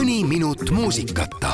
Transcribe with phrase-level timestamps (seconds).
[0.00, 1.50] mõni minut muusikata.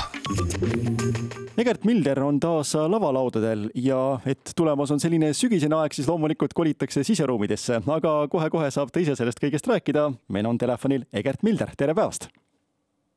[1.58, 7.02] Egert Milder on taas lavalaudadel ja et tulemas on selline sügisene aeg, siis loomulikult kolitakse
[7.08, 10.12] siseruumidesse, aga kohe-kohe saab ta ise sellest kõigest rääkida.
[10.28, 12.28] meil on telefonil Egert Milder, tere päevast!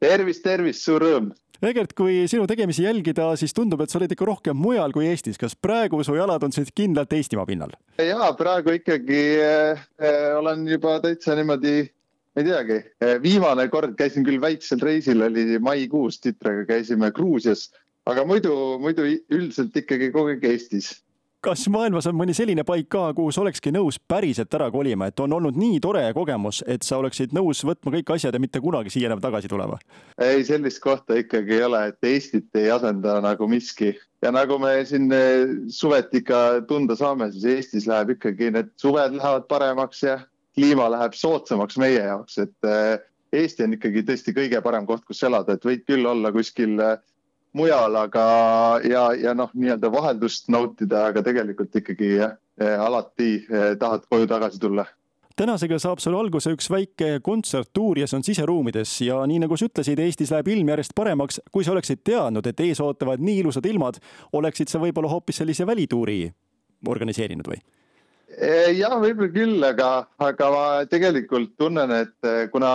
[0.02, 1.30] tervist, tervist, suur rõõm!
[1.62, 5.38] Egert, kui sinu tegemisi jälgida, siis tundub, et sa oled ikka rohkem mujal kui Eestis.
[5.38, 7.78] kas praegu su jalad on siis kindlalt Eestimaa pinnal?
[8.02, 9.86] ja praegu ikkagi äh,
[10.40, 11.86] olen juba täitsa niimoodi
[12.40, 12.79] ei teagi,
[13.24, 17.68] viimane kord käisin küll väiksel reisil, oli maikuus tütrega, käisime Gruusias,
[18.09, 20.98] aga muidu, muidu üldiselt ikkagi kogu aeg Eestis.
[21.40, 25.20] kas maailmas on mõni selline paik ka, kuhu sa olekski nõus päriselt ära kolima, et
[25.23, 28.92] on olnud nii tore kogemus, et sa oleksid nõus võtma kõik asjad ja mitte kunagi
[28.92, 29.80] siia enam tagasi tulema?
[30.20, 34.73] ei, sellist kohta ikkagi ei ole, et Eestit ei asenda nagu miski ja nagu me
[34.86, 35.08] siin
[35.72, 40.20] suveti ikka tunda saame, siis Eestis läheb ikkagi need suved lähevad paremaks ja
[40.59, 42.98] kliima läheb soodsamaks meie jaoks, et äh,
[43.34, 46.95] Eesti on ikkagi tõesti kõige parem koht, kus elada, et võid küll olla kuskil äh,
[47.58, 48.23] mujal, aga
[48.86, 53.45] ja, ja noh, nii-öelda vaheldust nautida, aga tegelikult ikkagi jah, äh, alati
[53.80, 54.88] tahad koju tagasi tulla
[55.39, 59.69] tänasega saab sul alguse üks väike kontserttuur ja see on siseruumides ja nii nagu sa
[59.69, 61.39] ütlesid, Eestis läheb ilm järjest paremaks.
[61.47, 64.02] kui sa oleksid teadnud, et ees ootavad nii ilusad ilmad,
[64.36, 66.25] oleksid sa võib-olla hoopis sellise välituuri
[66.91, 67.62] organiseerinud või?
[68.38, 69.88] Eh, jah, võib-olla küll, aga,
[70.22, 72.69] aga ma tegelikult tunnen, et eh, kuna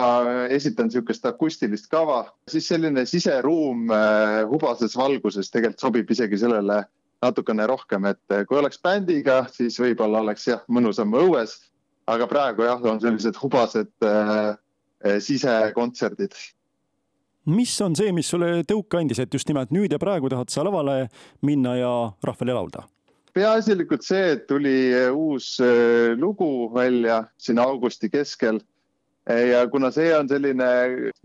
[0.52, 6.80] esitan niisugust akustilist kava, siis selline siseruum eh, hubases valguses tegelikult sobib isegi sellele
[7.24, 11.54] natukene rohkem, et kui oleks bändiga, siis võib-olla oleks jah, mõnusam õues.
[12.06, 14.58] aga praegu jah, on sellised hubased äh,
[15.24, 16.34] sisekontserdid
[17.48, 20.64] mis on see, mis sulle tõuke andis, et just nimelt nüüd ja praegu tahad sa
[20.64, 21.06] lavale
[21.40, 21.94] minna ja
[22.24, 22.84] rahvale laulda?
[23.34, 28.60] Peaasjalikult see, et tuli eh, uus eh, lugu välja siin augusti keskel.
[29.28, 30.68] Eh, ja kuna see on selline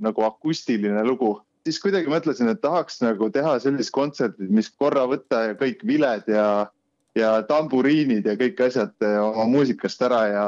[0.02, 1.36] nagu akustiline lugu,
[1.68, 6.48] siis kuidagi mõtlesin, et tahaks nagu teha sellist kontserti, mis korra võtta kõik viled ja,
[7.20, 10.48] ja tamburiinid ja kõik asjad oma muusikast ära ja,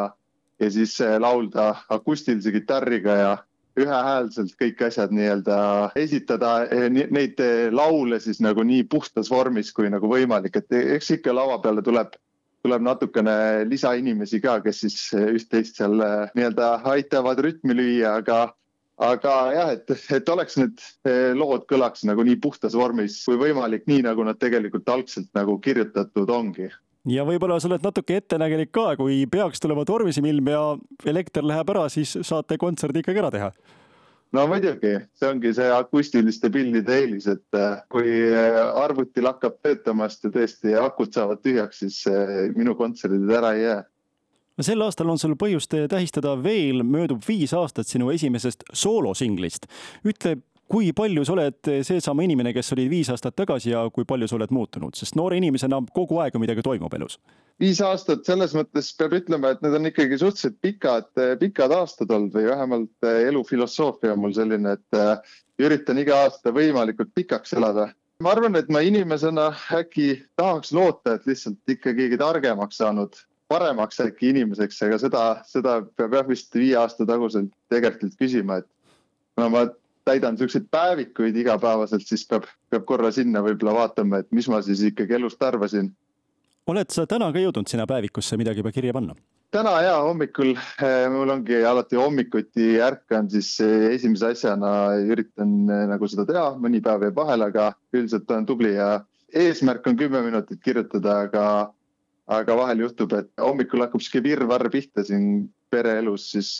[0.63, 3.31] ja siis laulda akustilise kitarriga ja
[3.81, 5.57] ühehäälselt kõik asjad nii-öelda
[5.99, 11.15] esitada eh, neid eh, laule siis nagu nii puhtas vormis kui nagu võimalik, et eks
[11.17, 12.15] ikka laua peale tuleb,
[12.65, 13.35] tuleb natukene
[13.69, 18.41] lisainimesi ka, kes siis eh, üht-teist seal nii-öelda aitavad rütmi lüüa, aga
[19.01, 20.81] aga jah, et, et oleks need
[21.33, 26.29] lood kõlaks nagu nii puhtas vormis kui võimalik, nii nagu nad tegelikult algselt nagu kirjutatud
[26.29, 26.69] ongi
[27.09, 30.63] ja võib-olla sa oled natuke ettenägelik ka, kui peaks tulema tormisem ilm ja
[31.05, 33.51] elekter läheb ära, siis saate kontserdi ikkagi ära teha
[34.35, 40.27] no muidugi, see ongi see akustiliste pillide eelis, et äh, kui äh, arvutil hakkab töötamast
[40.27, 43.81] ja tõesti akud saavad tühjaks, siis äh, minu kontserdid ära ei jää
[44.57, 49.67] no sel aastal on sul põhjust tähistada veel, möödub viis aastat sinu esimesest soolosinglist.
[50.05, 50.37] ütle,
[50.71, 54.37] kui palju sa oled seesama inimene, kes olid viis aastat tagasi ja kui palju sa
[54.37, 57.19] oled muutunud, sest noore inimesena kogu aeg ju midagi toimub elus?
[57.61, 61.09] viis aastat selles mõttes peab ütlema, et need on ikkagi suhteliselt pikad,
[61.41, 67.11] pikad aastad olnud või vähemalt elufilosoofia on mul selline, et äh, üritan iga aasta võimalikult
[67.13, 67.91] pikaks elada.
[68.21, 73.19] ma arvan, et ma inimesena äkki tahaks loota, et lihtsalt ikkagi targemaks saanud,
[73.51, 78.69] paremaks äkki inimeseks, aga seda, seda peab jah vist viie aasta taguselt tegelikult küsima, et
[79.35, 79.65] kuna ma
[80.05, 84.81] täidan siukseid päevikuid igapäevaselt, siis peab, peab korra sinna võib-olla vaatama, et mis ma siis
[84.91, 85.91] ikkagi elust arvasin.
[86.67, 89.15] oled sa täna ka jõudnud sinna päevikusse midagi juba kirja panna?
[89.51, 95.83] täna ja hommikul, eh, mul ongi alati hommikuti ärkan, siis eh, esimese asjana üritan eh,
[95.91, 99.01] nagu seda teha, mõni päev jääb vahele, aga üldiselt olen tubli ja
[99.35, 101.45] eesmärk on kümme minutit kirjutada, aga,
[102.31, 106.55] aga vahel juhtub, et hommikul hakkab sihuke virvarr pihta siin pereelus, siis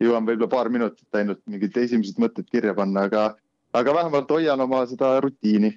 [0.00, 3.26] jõuan võib-olla paar minutit ainult mingid esimesed mõtted kirja panna, aga,
[3.76, 5.74] aga vähemalt hoian oma seda rutiini.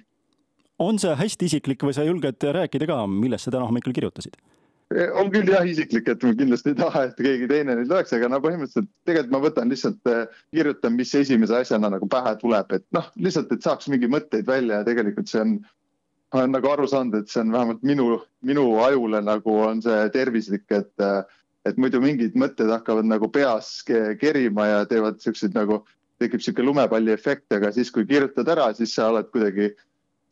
[0.78, 4.36] on see hästi isiklik või sa julged rääkida ka, millest sa täna hommikul kirjutasid?
[4.92, 8.12] E, on küll jah isiklik, et ma kindlasti ei taha, et keegi teine nüüd loeks,
[8.16, 12.74] aga no põhimõtteliselt tegelikult ma võtan lihtsalt, e, kirjutan, mis esimese asjana nagu pähe tuleb,
[12.76, 15.54] et noh, lihtsalt, et saaks mingi mõtteid välja ja tegelikult see on,
[16.34, 20.66] olen nagu aru saanud, et see on vähemalt minu, minu ajule nagu on see tervislik,
[20.74, 21.06] et
[21.68, 23.78] et muidu mingid mõtted hakkavad nagu peas
[24.20, 25.82] kerima ja teevad siukseid nagu,
[26.22, 29.72] tekib sihuke lumepalli efekt, aga siis, kui kirjutad ära, siis sa oled kuidagi,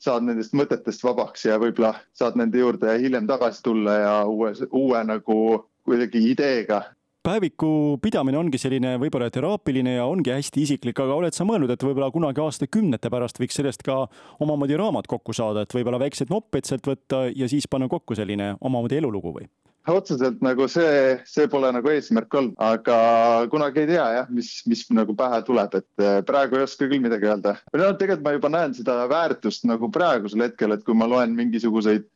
[0.02, 5.04] saad nendest mõtetest vabaks ja võib-olla saad nende juurde hiljem tagasi tulla ja uue, uue
[5.06, 5.38] nagu
[5.86, 6.82] kuidagi ideega
[7.22, 11.84] päeviku pidamine ongi selline võib-olla teraapiline ja ongi hästi isiklik, aga oled sa mõelnud, et
[11.86, 14.00] võib-olla kunagi aastakümnete pärast võiks sellest ka
[14.42, 18.56] omamoodi raamat kokku saada, et võib-olla väiksed nopped sealt võtta ja siis panna kokku selline
[18.60, 19.46] omamoodi elulugu või?
[19.90, 22.96] Otseselt nagu see, see pole nagu eesmärk olnud, aga
[23.50, 27.02] kunagi ei tea jah, mis, mis nagu pähe tuleb, et eh, praegu ei oska küll
[27.02, 27.56] midagi öelda.
[27.72, 31.34] või noh, tegelikult ma juba näen seda väärtust nagu praegusel hetkel, et kui ma loen
[31.38, 32.06] mingisuguseid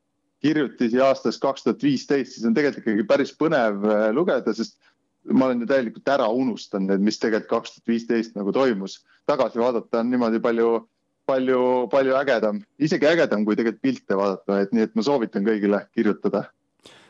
[0.44, 4.78] kirjutisi aastast kaks tuhat viisteist, siis on tegelikult ikkagi päris põnev eh, lugeda, sest
[5.26, 9.00] ma olen ju täielikult ära unustanud, et mis tegelikult kaks tuhat viisteist nagu toimus.
[9.26, 10.84] tagasi vaadata on niimoodi palju,
[11.26, 15.82] palju, palju ägedam, isegi ägedam, kui tegelikult pilte vaadata, et nii, et ma soovitan kõigile
[15.90, 16.44] kirjutada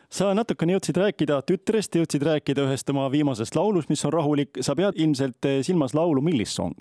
[0.09, 4.75] sa natukene jõudsid rääkida tütrest, jõudsid rääkida ühest oma viimasest laulust, mis on rahulik, sa
[4.77, 6.77] pead ilmselt eh, silmas laulu Millis Song?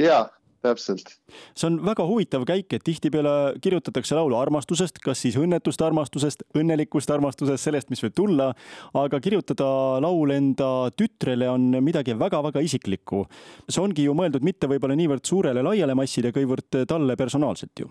[0.00, 0.28] jaa,
[0.64, 1.12] täpselt.
[1.54, 7.12] see on väga huvitav käik, et tihtipeale kirjutatakse laulu armastusest, kas siis õnnetust armastusest, õnnelikust
[7.12, 8.50] armastusest, sellest, mis võib tulla,
[8.96, 9.68] aga kirjutada
[10.04, 13.26] laul enda tütrele on midagi väga-väga isiklikku.
[13.68, 17.90] see ongi ju mõeldud mitte võib-olla niivõrd suurele laiale massile, kuivõrd talle personaalselt ju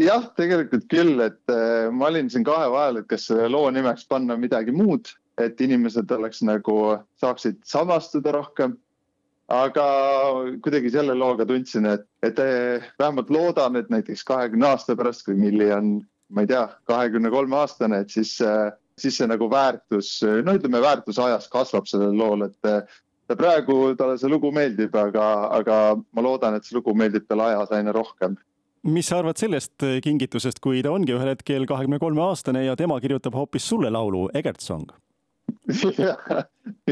[0.00, 4.06] jah, tegelikult küll, et äh, ma olin siin kahe vahel, et kas selle loo nimeks
[4.10, 6.76] panna midagi muud, et inimesed oleks nagu,
[7.20, 8.78] saaksid samastuda rohkem.
[9.50, 9.84] aga
[10.62, 15.34] kuidagi selle looga tundsin, et, et äh, vähemalt loodan, et näiteks kahekümne aasta pärast, kui
[15.34, 15.96] Milli on,
[16.30, 20.78] ma ei tea, kahekümne kolme aastane, et siis, äh, siis see nagu väärtus, no ütleme,
[20.84, 25.26] väärtus ajas kasvab sellel lool, et ta praegu, talle see lugu meeldib, aga,
[25.58, 28.38] aga ma loodan, et see lugu meeldib talle ajas aina rohkem
[28.88, 32.76] mis sa arvad sellest eh, kingitusest, kui ta ongi ühel hetkel kahekümne kolme aastane ja
[32.78, 34.88] tema kirjutab hoopis sulle laulu Egert Song?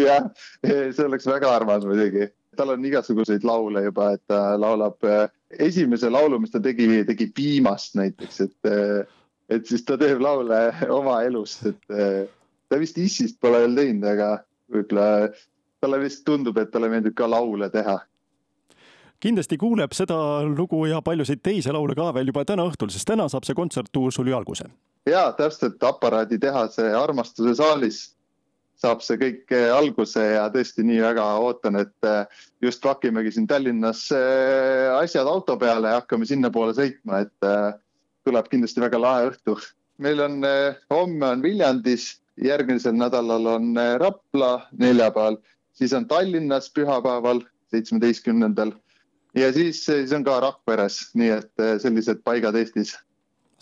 [0.04, 0.26] jah,
[0.64, 2.28] see oleks väga armas muidugi.
[2.58, 5.28] tal on igasuguseid laule juba, et ta laulab, eh,
[5.68, 9.04] esimese laulu, mis ta tegi, tegi Piimast näiteks, et, eh,
[9.48, 10.58] et siis ta teeb laule
[10.98, 11.94] oma elust, et
[12.68, 14.32] ta vist Issist pole veel teinud, aga
[14.74, 15.30] võib-olla
[15.80, 18.00] talle vist tundub, et talle meeldib ka laule teha
[19.20, 23.28] kindlasti kuuleb seda lugu ja paljusid teisi laule ka veel juba täna õhtul, sest täna
[23.28, 24.68] saab see kontserttuur sul ju alguse.
[25.06, 28.18] ja täpselt, aparaaditehase Armastuse saalis
[28.78, 33.48] saab see kõik eh, alguse ja tõesti nii väga ootan, et eh, just pakimegi siin
[33.50, 37.78] Tallinnas eh, asjad auto peale ja hakkame sinnapoole sõitma, et
[38.28, 39.56] tuleb kindlasti väga lahe õhtu.
[39.98, 40.42] meil on,
[40.94, 45.40] homme on Viljandis, järgmisel nädalal on Rapla neljapäeval,
[45.74, 47.42] siis on Tallinnas pühapäeval,
[47.72, 48.72] seitsmeteistkümnendal
[49.38, 52.96] ja siis, siis on ka Rakveres, nii et eh, sellised paigad Eestis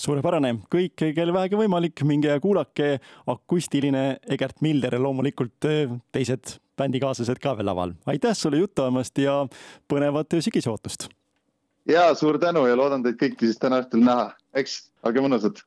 [0.00, 2.96] suurepärane, kõik, kel vähegi võimalik, minge ja kuulake
[3.32, 7.94] akustiline Egert Milder ja loomulikult eh, teised bändikaaslased ka veel laval.
[8.06, 9.44] aitäh sulle juttu andmast ja
[9.88, 11.08] põnevat sügisootust!
[11.88, 15.62] ja suur tänu ja loodan teid kõiki siis täna õhtul näha, eks, olge mõnusad